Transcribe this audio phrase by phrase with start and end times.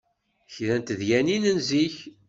[0.53, 1.95] Kra n tedyanin n zik